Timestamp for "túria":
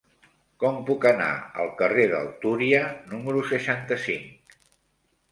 2.45-2.79